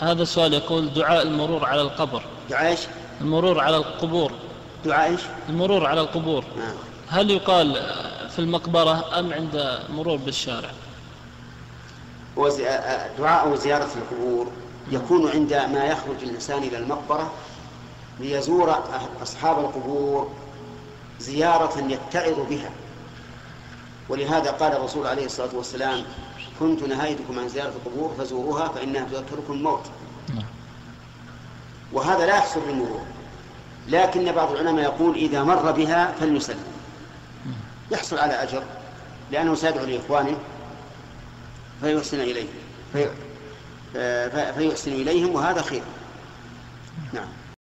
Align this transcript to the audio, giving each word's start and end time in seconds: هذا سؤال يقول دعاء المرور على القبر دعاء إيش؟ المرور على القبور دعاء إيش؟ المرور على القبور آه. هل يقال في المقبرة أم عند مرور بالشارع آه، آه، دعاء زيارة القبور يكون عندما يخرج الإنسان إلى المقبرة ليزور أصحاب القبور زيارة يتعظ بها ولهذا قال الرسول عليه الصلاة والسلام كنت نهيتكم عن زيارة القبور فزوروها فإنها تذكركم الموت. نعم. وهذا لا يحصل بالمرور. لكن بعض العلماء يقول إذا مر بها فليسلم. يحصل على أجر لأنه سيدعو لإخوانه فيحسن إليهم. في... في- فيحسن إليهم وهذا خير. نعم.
هذا 0.00 0.24
سؤال 0.24 0.54
يقول 0.54 0.92
دعاء 0.94 1.22
المرور 1.22 1.64
على 1.64 1.82
القبر 1.82 2.22
دعاء 2.50 2.70
إيش؟ 2.70 2.80
المرور 3.20 3.60
على 3.60 3.76
القبور 3.76 4.32
دعاء 4.84 5.10
إيش؟ 5.10 5.20
المرور 5.48 5.86
على 5.86 6.00
القبور 6.00 6.44
آه. 6.58 6.74
هل 7.08 7.30
يقال 7.30 7.74
في 8.30 8.38
المقبرة 8.38 9.18
أم 9.18 9.32
عند 9.32 9.78
مرور 9.90 10.16
بالشارع 10.16 10.70
آه، 12.38 12.50
آه، 12.62 13.10
دعاء 13.18 13.54
زيارة 13.54 13.88
القبور 13.96 14.46
يكون 14.90 15.28
عندما 15.30 15.84
يخرج 15.84 16.22
الإنسان 16.22 16.62
إلى 16.62 16.78
المقبرة 16.78 17.32
ليزور 18.20 18.74
أصحاب 19.22 19.58
القبور 19.58 20.30
زيارة 21.20 21.78
يتعظ 21.78 22.40
بها 22.50 22.70
ولهذا 24.08 24.50
قال 24.50 24.72
الرسول 24.72 25.06
عليه 25.06 25.26
الصلاة 25.26 25.48
والسلام 25.54 26.04
كنت 26.60 26.82
نهيتكم 26.82 27.38
عن 27.38 27.48
زيارة 27.48 27.72
القبور 27.84 28.14
فزوروها 28.18 28.68
فإنها 28.68 29.04
تذكركم 29.04 29.52
الموت. 29.52 29.82
نعم. 30.34 30.44
وهذا 31.92 32.26
لا 32.26 32.36
يحصل 32.36 32.60
بالمرور. 32.60 33.00
لكن 33.88 34.32
بعض 34.32 34.52
العلماء 34.52 34.84
يقول 34.84 35.14
إذا 35.16 35.42
مر 35.42 35.70
بها 35.72 36.12
فليسلم. 36.20 36.64
يحصل 37.90 38.18
على 38.18 38.32
أجر 38.42 38.62
لأنه 39.32 39.54
سيدعو 39.54 39.84
لإخوانه 39.86 40.36
فيحسن 41.80 42.20
إليهم. 42.20 42.48
في... 42.92 43.08
في- 43.92 44.52
فيحسن 44.52 44.92
إليهم 44.92 45.34
وهذا 45.34 45.62
خير. 45.62 45.82
نعم. 47.12 47.28